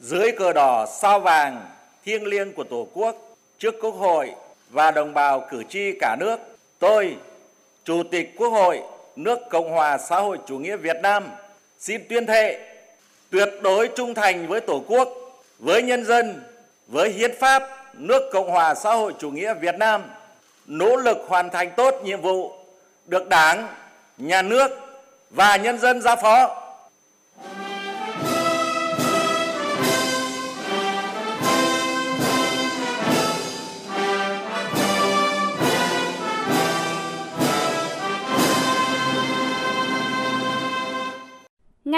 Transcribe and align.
dưới 0.00 0.32
cờ 0.32 0.52
đỏ 0.52 0.86
sao 1.00 1.20
vàng 1.20 1.66
thiêng 2.04 2.26
liêng 2.26 2.52
của 2.52 2.64
Tổ 2.64 2.86
quốc 2.94 3.16
trước 3.58 3.74
Quốc 3.80 3.94
hội 3.94 4.34
và 4.70 4.90
đồng 4.90 5.14
bào 5.14 5.46
cử 5.50 5.62
tri 5.68 5.92
cả 6.00 6.16
nước, 6.20 6.36
tôi, 6.78 7.16
Chủ 7.84 8.02
tịch 8.10 8.34
Quốc 8.36 8.48
hội 8.48 8.82
nước 9.16 9.38
Cộng 9.50 9.70
hòa 9.70 9.98
xã 9.98 10.20
hội 10.20 10.38
chủ 10.46 10.58
nghĩa 10.58 10.76
Việt 10.76 10.96
Nam 11.02 11.24
xin 11.78 12.00
tuyên 12.08 12.26
thệ 12.26 12.58
tuyệt 13.30 13.48
đối 13.62 13.88
trung 13.96 14.14
thành 14.14 14.46
với 14.46 14.60
Tổ 14.60 14.82
quốc, 14.86 15.08
với 15.58 15.82
nhân 15.82 16.04
dân, 16.04 16.42
với 16.88 17.10
hiến 17.10 17.38
pháp 17.40 17.62
nước 17.94 18.22
Cộng 18.32 18.50
hòa 18.50 18.74
xã 18.74 18.94
hội 18.94 19.14
chủ 19.18 19.30
nghĩa 19.30 19.54
Việt 19.54 19.74
Nam, 19.78 20.02
nỗ 20.66 20.96
lực 20.96 21.18
hoàn 21.28 21.50
thành 21.50 21.70
tốt 21.76 21.94
nhiệm 22.04 22.20
vụ 22.20 22.52
được 23.06 23.28
Đảng, 23.28 23.68
nhà 24.18 24.42
nước 24.42 24.70
và 25.30 25.56
nhân 25.56 25.78
dân 25.78 26.00
giao 26.00 26.16
phó. 26.16 26.67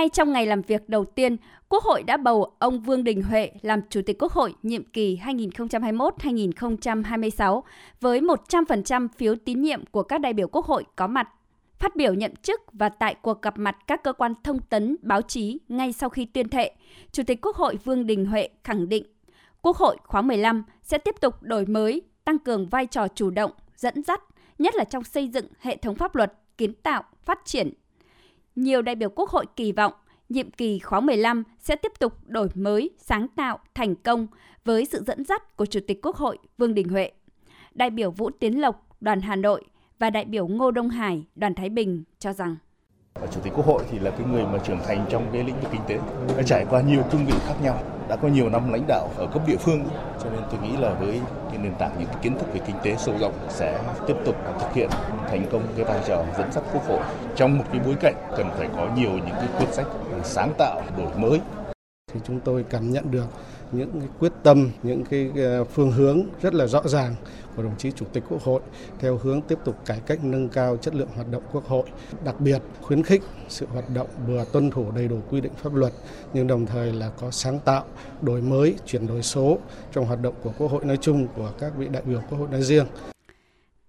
Ngay 0.01 0.09
trong 0.09 0.33
ngày 0.33 0.47
làm 0.47 0.63
việc 0.63 0.89
đầu 0.89 1.05
tiên, 1.05 1.37
Quốc 1.69 1.85
hội 1.85 2.03
đã 2.03 2.17
bầu 2.17 2.53
ông 2.59 2.81
Vương 2.81 3.05
Đình 3.05 3.23
Huệ 3.23 3.51
làm 3.63 3.81
Chủ 3.91 4.01
tịch 4.07 4.23
Quốc 4.23 4.33
hội 4.33 4.55
nhiệm 4.63 4.85
kỳ 4.85 5.19
2021-2026 5.25 7.63
với 8.01 8.21
100% 8.21 9.09
phiếu 9.17 9.35
tín 9.45 9.63
nhiệm 9.63 9.87
của 9.87 10.03
các 10.03 10.21
đại 10.21 10.33
biểu 10.33 10.49
Quốc 10.49 10.67
hội 10.67 10.85
có 10.97 11.07
mặt. 11.07 11.29
Phát 11.79 11.97
biểu 11.97 12.15
nhậm 12.15 12.37
chức 12.37 12.61
và 12.73 12.89
tại 12.89 13.15
cuộc 13.23 13.43
gặp 13.43 13.55
mặt 13.57 13.77
các 13.87 14.03
cơ 14.03 14.13
quan 14.13 14.35
thông 14.45 14.59
tấn, 14.59 14.97
báo 15.03 15.23
chí 15.23 15.59
ngay 15.69 15.93
sau 15.93 16.09
khi 16.09 16.25
tuyên 16.25 16.49
thệ, 16.49 16.73
Chủ 17.13 17.23
tịch 17.27 17.39
Quốc 17.43 17.57
hội 17.57 17.79
Vương 17.85 18.07
Đình 18.07 18.27
Huệ 18.27 18.49
khẳng 18.65 18.89
định 18.89 19.05
Quốc 19.63 19.77
hội 19.77 19.97
khóa 20.05 20.23
15 20.23 20.65
sẽ 20.83 20.99
tiếp 20.99 21.15
tục 21.21 21.43
đổi 21.43 21.67
mới, 21.67 22.03
tăng 22.25 22.39
cường 22.39 22.69
vai 22.69 22.87
trò 22.87 23.09
chủ 23.09 23.31
động, 23.31 23.51
dẫn 23.77 24.03
dắt, 24.03 24.23
nhất 24.59 24.75
là 24.75 24.85
trong 24.85 25.05
xây 25.05 25.29
dựng 25.29 25.47
hệ 25.61 25.77
thống 25.77 25.95
pháp 25.95 26.17
luật, 26.17 26.33
kiến 26.59 26.75
tạo, 26.75 27.03
phát 27.25 27.41
triển 27.45 27.73
nhiều 28.57 28.83
đại 28.83 28.95
biểu 28.95 29.11
Quốc 29.11 29.31
hội 29.31 29.47
kỳ 29.57 29.73
vọng 29.73 29.93
nhiệm 30.31 30.51
kỳ 30.51 30.79
khóa 30.79 31.01
15 31.01 31.43
sẽ 31.59 31.77
tiếp 31.77 31.93
tục 31.99 32.13
đổi 32.27 32.49
mới, 32.55 32.91
sáng 32.99 33.29
tạo, 33.29 33.59
thành 33.75 33.95
công 33.95 34.27
với 34.65 34.85
sự 34.85 35.03
dẫn 35.07 35.25
dắt 35.25 35.57
của 35.57 35.67
Chủ 35.67 35.81
tịch 35.87 35.99
Quốc 36.03 36.17
hội 36.17 36.39
Vương 36.59 36.75
Đình 36.75 36.89
Huệ. 36.89 37.13
Đại 37.75 37.91
biểu 37.91 38.11
Vũ 38.11 38.31
Tiến 38.31 38.61
Lộc, 38.61 38.87
đoàn 39.01 39.21
Hà 39.21 39.37
Nội 39.37 39.65
và 39.99 40.11
đại 40.11 40.25
biểu 40.25 40.49
Ngô 40.49 40.71
Đông 40.71 40.91
Hải, 40.91 41.27
đoàn 41.35 41.55
Thái 41.55 41.69
Bình 41.69 42.05
cho 42.19 42.33
rằng 42.33 42.57
Chủ 43.15 43.41
tịch 43.43 43.53
Quốc 43.57 43.67
hội 43.67 43.83
thì 43.91 43.99
là 43.99 44.11
cái 44.11 44.27
người 44.33 44.45
mà 44.45 44.59
trưởng 44.59 44.81
thành 44.87 45.07
trong 45.11 45.27
cái 45.33 45.45
lĩnh 45.45 45.61
vực 45.61 45.71
kinh 45.73 45.81
tế, 45.89 45.99
đã 46.37 46.43
trải 46.47 46.67
qua 46.71 46.81
nhiều 46.81 47.03
cương 47.13 47.27
vị 47.27 47.33
khác 47.47 47.55
nhau, 47.63 47.79
đã 48.09 48.17
có 48.17 48.29
nhiều 48.29 48.49
năm 48.49 48.73
lãnh 48.73 48.85
đạo 48.89 49.09
ở 49.17 49.27
cấp 49.27 49.43
địa 49.47 49.57
phương, 49.57 49.85
cho 50.23 50.31
nên 50.31 50.41
tôi 50.51 50.61
nghĩ 50.61 50.77
là 50.77 50.95
với 50.95 51.21
cái 51.49 51.59
nền 51.59 51.75
tảng 51.79 51.97
những 51.99 52.09
kiến 52.23 52.39
thức 52.39 52.47
về 52.55 52.61
kinh 52.67 52.77
tế 52.83 52.97
sâu 52.97 53.15
rộng 53.21 53.35
sẽ 53.49 53.79
tiếp 54.07 54.15
tục 54.25 54.37
thực 54.61 54.73
hiện 54.75 54.89
thành 55.29 55.47
công 55.53 55.63
cái 55.77 55.85
vai 55.85 56.01
trò 56.07 56.25
dẫn 56.39 56.53
dắt 56.53 56.65
Quốc 56.73 56.89
hội 56.89 57.01
trong 57.37 57.59
một 57.59 57.65
cái 57.73 57.81
bối 57.87 57.95
cảnh 58.01 58.15
cần 58.37 58.51
phải 58.59 58.69
có 58.77 58.89
nhiều 58.97 59.11
những 59.11 59.37
cái 59.37 59.49
quyết 59.59 59.73
sách 59.73 59.87
sáng 60.25 60.53
tạo, 60.59 60.83
đổi 60.99 61.15
mới. 61.17 61.41
Thì 62.13 62.21
chúng 62.25 62.41
tôi 62.41 62.65
cảm 62.71 62.91
nhận 62.91 63.11
được 63.11 63.27
những 63.73 64.01
cái 64.01 64.09
quyết 64.19 64.33
tâm, 64.43 64.71
những 64.83 65.05
cái 65.05 65.31
ờ, 65.37 65.65
phương 65.65 65.93
hướng 65.93 66.23
rất 66.43 66.55
là 66.55 66.67
rõ 66.67 66.83
ràng 66.85 67.15
của 67.57 67.63
đồng 67.63 67.77
chí 67.79 67.93
Chủ 67.93 68.07
tịch 68.13 68.25
Quốc 68.29 68.43
hội 68.43 68.61
theo 68.99 69.17
hướng 69.23 69.41
tiếp 69.41 69.59
tục 69.65 69.77
cải 69.87 70.01
cách 70.07 70.25
nâng 70.25 70.49
cao 70.49 70.77
chất 70.77 70.95
lượng 70.95 71.09
hoạt 71.15 71.31
động 71.31 71.43
Quốc 71.53 71.67
hội, 71.67 71.85
đặc 72.25 72.41
biệt 72.41 72.63
khuyến 72.81 73.03
khích 73.03 73.23
sự 73.49 73.67
hoạt 73.73 73.85
động 73.95 74.09
vừa 74.27 74.45
tuân 74.53 74.71
thủ 74.71 74.91
đầy 74.91 75.09
đủ 75.09 75.19
quy 75.31 75.41
định 75.41 75.53
pháp 75.63 75.75
luật 75.75 75.93
nhưng 76.35 76.47
đồng 76.47 76.67
thời 76.67 76.93
là 76.93 77.11
có 77.21 77.31
sáng 77.31 77.59
tạo, 77.65 77.85
đổi 78.23 78.41
mới, 78.43 78.75
chuyển 78.87 79.07
đổi 79.07 79.23
số 79.23 79.59
trong 79.93 80.07
hoạt 80.07 80.23
động 80.23 80.35
của 80.43 80.53
Quốc 80.59 80.71
hội 80.71 80.85
nói 80.85 80.99
chung 81.01 81.29
của 81.37 81.51
các 81.59 81.73
vị 81.77 81.89
đại 81.93 82.03
biểu 82.07 82.21
Quốc 82.31 82.39
hội 82.39 82.49
nói 82.51 82.63
riêng. 82.63 82.87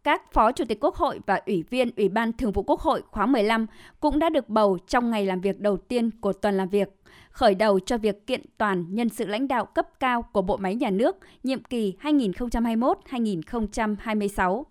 Các 0.03 0.33
Phó 0.33 0.51
Chủ 0.51 0.65
tịch 0.65 0.77
Quốc 0.81 0.95
hội 0.95 1.19
và 1.25 1.41
Ủy 1.45 1.63
viên 1.69 1.89
Ủy 1.97 2.09
ban 2.09 2.33
Thường 2.33 2.51
vụ 2.51 2.63
Quốc 2.63 2.79
hội 2.79 3.01
khóa 3.11 3.25
15 3.25 3.65
cũng 3.99 4.19
đã 4.19 4.29
được 4.29 4.49
bầu 4.49 4.77
trong 4.87 5.11
ngày 5.11 5.25
làm 5.25 5.41
việc 5.41 5.59
đầu 5.59 5.77
tiên 5.77 6.09
của 6.21 6.33
tuần 6.33 6.57
làm 6.57 6.69
việc, 6.69 6.89
khởi 7.31 7.55
đầu 7.55 7.79
cho 7.79 7.97
việc 7.97 8.27
kiện 8.27 8.41
toàn 8.57 8.85
nhân 8.89 9.09
sự 9.09 9.25
lãnh 9.25 9.47
đạo 9.47 9.65
cấp 9.65 9.87
cao 9.99 10.21
của 10.21 10.41
bộ 10.41 10.57
máy 10.57 10.75
nhà 10.75 10.89
nước 10.89 11.17
nhiệm 11.43 11.63
kỳ 11.63 11.95
2021-2026. 12.01 14.63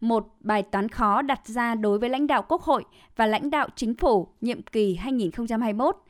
Một 0.00 0.26
bài 0.40 0.62
toán 0.62 0.88
khó 0.88 1.22
đặt 1.22 1.46
ra 1.46 1.74
đối 1.74 1.98
với 1.98 2.08
lãnh 2.08 2.26
đạo 2.26 2.42
Quốc 2.48 2.62
hội 2.62 2.84
và 3.16 3.26
lãnh 3.26 3.50
đạo 3.50 3.68
chính 3.76 3.94
phủ 3.94 4.28
nhiệm 4.40 4.62
kỳ 4.62 4.98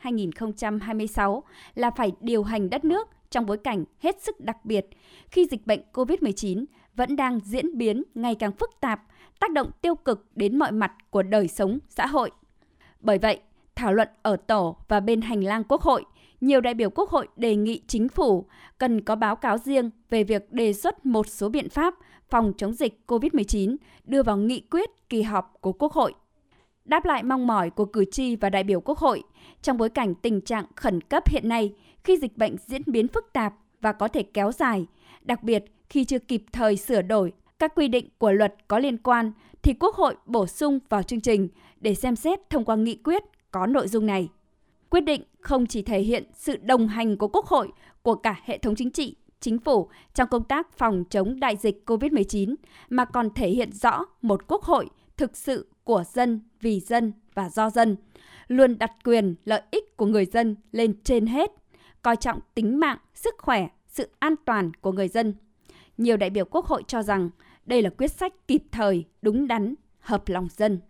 2021-2026 0.03 1.41
là 1.75 1.91
phải 1.91 2.13
điều 2.21 2.43
hành 2.43 2.71
đất 2.71 2.85
nước 2.85 3.09
trong 3.31 3.47
bối 3.47 3.57
cảnh 3.57 3.85
hết 4.01 4.23
sức 4.23 4.41
đặc 4.41 4.65
biệt 4.65 4.87
khi 5.31 5.47
dịch 5.51 5.67
bệnh 5.67 5.81
COVID-19 5.93 6.65
vẫn 6.97 7.17
đang 7.17 7.41
diễn 7.45 7.79
biến 7.79 8.03
ngày 8.15 8.35
càng 8.35 8.53
phức 8.53 8.71
tạp, 8.81 9.03
tác 9.41 9.53
động 9.53 9.71
tiêu 9.81 9.95
cực 9.95 10.27
đến 10.35 10.59
mọi 10.59 10.73
mặt 10.73 10.93
của 11.11 11.23
đời 11.23 11.49
sống 11.49 11.79
xã 11.89 12.07
hội. 12.07 12.31
Bởi 13.01 13.19
vậy, 13.19 13.41
thảo 13.75 13.93
luận 13.93 14.09
ở 14.23 14.37
tổ 14.37 14.77
và 14.89 15.01
bên 15.01 15.21
hành 15.21 15.45
lang 15.45 15.65
Quốc 15.69 15.83
hội, 15.83 16.05
nhiều 16.41 16.61
đại 16.61 16.75
biểu 16.75 16.91
Quốc 16.91 17.11
hội 17.11 17.29
đề 17.37 17.57
nghị 17.57 17.81
chính 17.87 18.09
phủ 18.09 18.45
cần 18.79 19.01
có 19.01 19.17
báo 19.17 19.37
cáo 19.37 19.59
riêng 19.59 19.91
về 20.11 20.25
việc 20.25 20.53
đề 20.53 20.73
xuất 20.73 21.07
một 21.07 21.27
số 21.27 21.49
biện 21.49 21.69
pháp 21.69 21.95
phòng 22.31 22.53
chống 22.59 22.73
dịch 22.73 23.01
COVID-19 23.07 23.77
đưa 24.05 24.23
vào 24.23 24.37
nghị 24.37 24.61
quyết 24.61 24.91
kỳ 25.09 25.23
họp 25.23 25.57
của 25.61 25.73
Quốc 25.73 25.93
hội. 25.93 26.15
Đáp 26.85 27.05
lại 27.05 27.23
mong 27.23 27.47
mỏi 27.47 27.71
của 27.71 27.85
cử 27.85 28.05
tri 28.05 28.37
và 28.37 28.51
đại 28.51 28.65
biểu 28.65 28.81
Quốc 28.81 28.99
hội, 28.99 29.23
trong 29.63 29.79
bối 29.79 29.89
cảnh 29.89 30.15
tình 30.15 30.41
trạng 30.41 30.65
khẩn 30.77 31.01
cấp 31.01 31.29
hiện 31.29 31.49
nay 31.49 31.73
khi 32.05 32.17
dịch 32.17 32.37
bệnh 32.37 32.57
diễn 32.67 32.83
biến 32.87 33.09
phức 33.09 33.33
tạp 33.33 33.55
và 33.81 33.93
có 33.93 34.09
thể 34.09 34.23
kéo 34.23 34.53
dài, 34.53 34.87
đặc 35.23 35.43
biệt 35.43 35.65
khi 35.91 36.05
chưa 36.05 36.19
kịp 36.19 36.45
thời 36.53 36.77
sửa 36.77 37.03
đổi 37.03 37.33
các 37.59 37.73
quy 37.75 37.89
định 37.89 38.09
của 38.19 38.33
luật 38.33 38.55
có 38.69 38.79
liên 38.79 38.99
quan 38.99 39.33
thì 39.63 39.75
Quốc 39.81 39.95
hội 39.95 40.15
bổ 40.27 40.47
sung 40.47 40.79
vào 40.89 41.03
chương 41.03 41.21
trình 41.21 41.49
để 41.81 41.95
xem 41.95 42.17
xét 42.17 42.51
thông 42.51 42.65
qua 42.65 42.77
nghị 42.77 42.95
quyết 43.05 43.23
có 43.51 43.67
nội 43.67 43.89
dung 43.89 44.07
này. 44.07 44.29
Quyết 44.91 45.01
định 45.01 45.23
không 45.41 45.67
chỉ 45.67 45.83
thể 45.83 46.01
hiện 46.01 46.25
sự 46.35 46.57
đồng 46.57 46.89
hành 46.89 47.17
của 47.17 47.29
Quốc 47.29 47.47
hội, 47.47 47.69
của 48.03 48.15
cả 48.15 48.41
hệ 48.45 48.59
thống 48.59 48.75
chính 48.75 48.91
trị, 48.91 49.17
chính 49.41 49.59
phủ 49.59 49.89
trong 50.15 50.29
công 50.29 50.45
tác 50.45 50.79
phòng 50.79 51.05
chống 51.11 51.41
đại 51.41 51.57
dịch 51.57 51.83
COVID-19 51.87 52.55
mà 52.89 53.05
còn 53.05 53.31
thể 53.35 53.49
hiện 53.49 53.73
rõ 53.73 54.05
một 54.23 54.49
Quốc 54.49 54.63
hội 54.63 54.89
thực 55.17 55.37
sự 55.37 55.67
của 55.85 56.05
dân, 56.13 56.41
vì 56.61 56.81
dân 56.81 57.13
và 57.35 57.49
do 57.49 57.71
dân, 57.71 57.97
luôn 58.49 58.79
đặt 58.79 58.93
quyền 59.05 59.35
lợi 59.45 59.63
ích 59.71 59.97
của 59.97 60.07
người 60.07 60.25
dân 60.25 60.57
lên 60.73 60.95
trên 61.05 61.27
hết, 61.27 61.51
coi 62.07 62.17
trọng 62.17 62.41
tính 62.55 62.81
mạng, 62.81 62.99
sức 63.15 63.35
khỏe, 63.39 63.69
sự 63.87 64.09
an 64.19 64.35
toàn 64.45 64.73
của 64.81 64.93
người 64.93 65.09
dân. 65.09 65.35
Nhiều 65.99 66.17
đại 66.17 66.31
biểu 66.31 66.45
Quốc 66.45 66.67
hội 66.67 66.83
cho 66.87 67.03
rằng 67.03 67.31
đây 67.67 67.83
là 67.83 67.91
quyết 67.99 68.13
sách 68.13 68.33
kịp 68.49 68.63
thời, 68.73 69.05
đúng 69.23 69.49
đắn, 69.49 69.75
hợp 70.01 70.23
lòng 70.27 70.49
dân. 70.57 70.81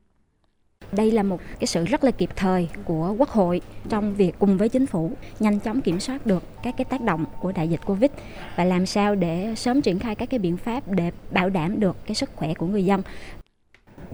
Đây 0.93 1.11
là 1.11 1.23
một 1.23 1.41
cái 1.61 1.67
sự 1.67 1.85
rất 1.85 2.05
là 2.05 2.11
kịp 2.11 2.31
thời 2.37 2.69
của 2.85 3.15
Quốc 3.19 3.29
hội 3.29 3.61
trong 3.89 4.15
việc 4.15 4.35
cùng 4.39 4.59
với 4.59 4.69
chính 4.69 4.87
phủ 4.87 5.13
nhanh 5.41 5.61
chóng 5.61 5.81
kiểm 5.81 6.01
soát 6.01 6.27
được 6.27 6.43
các 6.63 6.75
cái 6.77 6.85
tác 6.85 7.01
động 7.01 7.25
của 7.41 7.53
đại 7.53 7.69
dịch 7.69 7.81
Covid 7.87 8.11
và 8.57 8.65
làm 8.65 8.87
sao 8.87 9.15
để 9.15 9.55
sớm 9.57 9.83
triển 9.83 9.99
khai 9.99 10.15
các 10.15 10.31
cái 10.31 10.39
biện 10.39 10.57
pháp 10.57 10.89
để 10.89 11.11
bảo 11.31 11.51
đảm 11.51 11.81
được 11.81 11.97
cái 12.07 12.15
sức 12.15 12.31
khỏe 12.37 12.55
của 12.55 12.67
người 12.67 12.85
dân. 12.85 13.03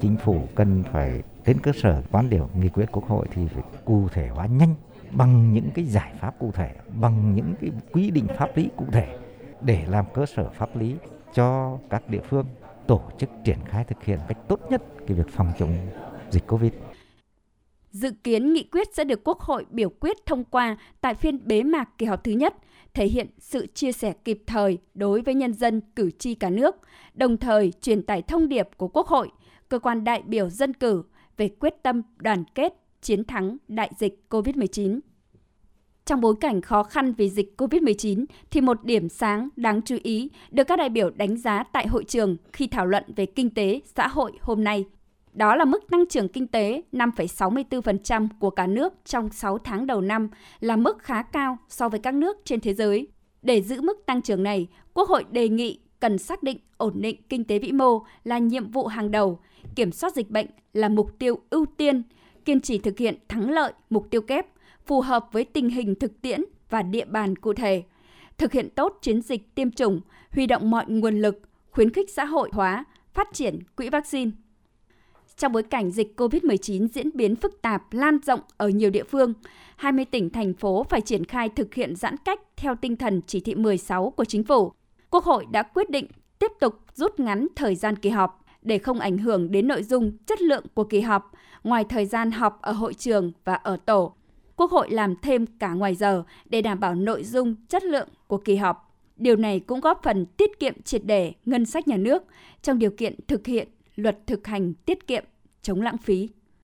Chính 0.00 0.16
phủ 0.24 0.48
cần 0.54 0.82
phải 0.92 1.22
trên 1.44 1.58
cơ 1.60 1.72
sở 1.82 2.02
quan 2.12 2.30
điểm 2.30 2.44
nghị 2.54 2.68
quyết 2.68 2.86
Quốc 2.92 3.08
hội 3.08 3.26
thì 3.34 3.48
phải 3.54 3.62
cụ 3.84 4.08
thể 4.12 4.28
hóa 4.28 4.46
nhanh 4.46 4.74
bằng 5.16 5.52
những 5.52 5.70
cái 5.74 5.84
giải 5.84 6.12
pháp 6.20 6.38
cụ 6.38 6.50
thể, 6.54 6.74
bằng 7.00 7.34
những 7.34 7.54
cái 7.60 7.70
quy 7.92 8.10
định 8.10 8.26
pháp 8.38 8.56
lý 8.56 8.68
cụ 8.76 8.84
thể 8.92 9.18
để 9.60 9.84
làm 9.88 10.04
cơ 10.14 10.26
sở 10.26 10.50
pháp 10.50 10.76
lý 10.76 10.96
cho 11.34 11.78
các 11.90 12.08
địa 12.08 12.22
phương 12.28 12.46
tổ 12.86 13.02
chức 13.18 13.30
triển 13.44 13.58
khai 13.64 13.84
thực 13.84 14.04
hiện 14.04 14.18
cách 14.28 14.38
tốt 14.48 14.60
nhất 14.70 14.82
cái 15.06 15.16
việc 15.16 15.28
phòng 15.28 15.52
chống 15.58 15.76
dịch 16.30 16.46
Covid. 16.46 16.72
Dự 17.90 18.10
kiến 18.24 18.52
nghị 18.52 18.62
quyết 18.62 18.94
sẽ 18.94 19.04
được 19.04 19.24
Quốc 19.24 19.40
hội 19.40 19.66
biểu 19.70 19.88
quyết 20.00 20.16
thông 20.26 20.44
qua 20.44 20.76
tại 21.00 21.14
phiên 21.14 21.48
bế 21.48 21.62
mạc 21.62 21.98
kỳ 21.98 22.06
họp 22.06 22.24
thứ 22.24 22.32
nhất, 22.32 22.54
thể 22.94 23.06
hiện 23.06 23.26
sự 23.38 23.66
chia 23.66 23.92
sẻ 23.92 24.12
kịp 24.24 24.42
thời 24.46 24.78
đối 24.94 25.22
với 25.22 25.34
nhân 25.34 25.52
dân 25.52 25.80
cử 25.96 26.10
tri 26.18 26.34
cả 26.34 26.50
nước, 26.50 26.76
đồng 27.14 27.36
thời 27.36 27.72
truyền 27.80 28.02
tải 28.02 28.22
thông 28.22 28.48
điệp 28.48 28.68
của 28.76 28.88
Quốc 28.88 29.06
hội, 29.06 29.30
cơ 29.68 29.78
quan 29.78 30.04
đại 30.04 30.22
biểu 30.26 30.50
dân 30.50 30.74
cử 30.74 31.02
về 31.36 31.48
quyết 31.48 31.74
tâm 31.82 32.02
đoàn 32.16 32.44
kết 32.54 32.74
chiến 33.02 33.24
thắng 33.24 33.56
đại 33.68 33.90
dịch 33.98 34.24
COVID-19. 34.30 35.00
Trong 36.06 36.20
bối 36.20 36.34
cảnh 36.40 36.60
khó 36.60 36.82
khăn 36.82 37.12
vì 37.12 37.30
dịch 37.30 37.54
COVID-19 37.56 38.24
thì 38.50 38.60
một 38.60 38.84
điểm 38.84 39.08
sáng 39.08 39.48
đáng 39.56 39.82
chú 39.82 39.96
ý 40.02 40.30
được 40.50 40.64
các 40.64 40.78
đại 40.78 40.88
biểu 40.88 41.10
đánh 41.10 41.36
giá 41.36 41.62
tại 41.62 41.86
hội 41.86 42.04
trường 42.04 42.36
khi 42.52 42.66
thảo 42.66 42.86
luận 42.86 43.04
về 43.16 43.26
kinh 43.26 43.50
tế 43.50 43.80
xã 43.84 44.08
hội 44.08 44.32
hôm 44.40 44.64
nay 44.64 44.84
đó 45.32 45.56
là 45.56 45.64
mức 45.64 45.84
tăng 45.90 46.06
trưởng 46.06 46.28
kinh 46.28 46.46
tế 46.46 46.82
5,64% 46.92 48.28
của 48.38 48.50
cả 48.50 48.66
nước 48.66 48.94
trong 49.04 49.30
6 49.30 49.58
tháng 49.58 49.86
đầu 49.86 50.00
năm 50.00 50.28
là 50.60 50.76
mức 50.76 50.98
khá 50.98 51.22
cao 51.22 51.58
so 51.68 51.88
với 51.88 52.00
các 52.00 52.14
nước 52.14 52.36
trên 52.44 52.60
thế 52.60 52.74
giới. 52.74 53.06
Để 53.42 53.62
giữ 53.62 53.80
mức 53.80 54.06
tăng 54.06 54.22
trưởng 54.22 54.42
này, 54.42 54.66
Quốc 54.94 55.08
hội 55.08 55.24
đề 55.30 55.48
nghị 55.48 55.78
cần 56.00 56.18
xác 56.18 56.42
định 56.42 56.58
ổn 56.76 56.92
định 57.00 57.20
kinh 57.28 57.44
tế 57.44 57.58
vĩ 57.58 57.72
mô 57.72 58.04
là 58.24 58.38
nhiệm 58.38 58.70
vụ 58.70 58.86
hàng 58.86 59.10
đầu, 59.10 59.38
kiểm 59.74 59.92
soát 59.92 60.14
dịch 60.14 60.30
bệnh 60.30 60.46
là 60.72 60.88
mục 60.88 61.18
tiêu 61.18 61.38
ưu 61.50 61.66
tiên, 61.76 62.02
kiên 62.44 62.60
trì 62.60 62.78
thực 62.78 62.98
hiện 62.98 63.14
thắng 63.28 63.50
lợi 63.50 63.72
mục 63.90 64.10
tiêu 64.10 64.20
kép, 64.20 64.46
phù 64.86 65.00
hợp 65.00 65.28
với 65.32 65.44
tình 65.44 65.70
hình 65.70 65.94
thực 65.94 66.22
tiễn 66.22 66.44
và 66.70 66.82
địa 66.82 67.04
bàn 67.04 67.36
cụ 67.36 67.52
thể, 67.52 67.82
thực 68.38 68.52
hiện 68.52 68.68
tốt 68.70 68.98
chiến 69.02 69.22
dịch 69.22 69.54
tiêm 69.54 69.70
chủng, 69.70 70.00
huy 70.30 70.46
động 70.46 70.70
mọi 70.70 70.84
nguồn 70.88 71.18
lực, 71.18 71.40
khuyến 71.70 71.90
khích 71.90 72.10
xã 72.10 72.24
hội 72.24 72.50
hóa, 72.52 72.84
phát 73.14 73.28
triển 73.32 73.58
quỹ 73.76 73.88
vaccine. 73.88 74.30
Trong 75.36 75.52
bối 75.52 75.62
cảnh 75.62 75.90
dịch 75.90 76.14
COVID-19 76.16 76.86
diễn 76.88 77.10
biến 77.14 77.36
phức 77.36 77.62
tạp, 77.62 77.92
lan 77.92 78.18
rộng 78.26 78.40
ở 78.56 78.68
nhiều 78.68 78.90
địa 78.90 79.04
phương, 79.04 79.34
20 79.76 80.04
tỉnh, 80.04 80.30
thành 80.30 80.54
phố 80.54 80.84
phải 80.90 81.00
triển 81.00 81.24
khai 81.24 81.48
thực 81.48 81.74
hiện 81.74 81.96
giãn 81.96 82.16
cách 82.16 82.40
theo 82.56 82.74
tinh 82.74 82.96
thần 82.96 83.20
chỉ 83.26 83.40
thị 83.40 83.54
16 83.54 84.10
của 84.10 84.24
chính 84.24 84.44
phủ. 84.44 84.72
Quốc 85.10 85.24
hội 85.24 85.46
đã 85.50 85.62
quyết 85.62 85.90
định 85.90 86.06
tiếp 86.38 86.52
tục 86.60 86.74
rút 86.94 87.20
ngắn 87.20 87.46
thời 87.56 87.74
gian 87.74 87.96
kỳ 87.96 88.10
họp 88.10 88.44
để 88.62 88.78
không 88.78 89.00
ảnh 89.00 89.18
hưởng 89.18 89.50
đến 89.50 89.68
nội 89.68 89.82
dung, 89.82 90.12
chất 90.26 90.42
lượng 90.42 90.64
của 90.74 90.84
kỳ 90.84 91.00
họp, 91.00 91.32
ngoài 91.64 91.84
thời 91.84 92.06
gian 92.06 92.30
họp 92.30 92.62
ở 92.62 92.72
hội 92.72 92.94
trường 92.94 93.32
và 93.44 93.54
ở 93.54 93.76
tổ. 93.76 94.14
Quốc 94.62 94.70
hội 94.70 94.90
làm 94.90 95.14
thêm 95.22 95.46
cả 95.46 95.72
ngoài 95.72 95.94
giờ 95.94 96.22
để 96.44 96.62
đảm 96.62 96.80
bảo 96.80 96.94
nội 96.94 97.24
dung, 97.24 97.54
chất 97.68 97.84
lượng 97.84 98.08
của 98.26 98.38
kỳ 98.38 98.56
họp. 98.56 98.96
Điều 99.16 99.36
này 99.36 99.60
cũng 99.60 99.80
góp 99.80 100.00
phần 100.02 100.26
tiết 100.26 100.60
kiệm 100.60 100.82
triệt 100.82 101.02
để 101.04 101.32
ngân 101.44 101.66
sách 101.66 101.88
nhà 101.88 101.96
nước 101.96 102.22
trong 102.62 102.78
điều 102.78 102.90
kiện 102.90 103.14
thực 103.28 103.46
hiện 103.46 103.68
luật 103.94 104.18
thực 104.26 104.46
hành 104.46 104.74
tiết 104.74 105.06
kiệm 105.06 105.24
chống 105.62 105.82
lãng 105.82 105.98
phí. 105.98 106.28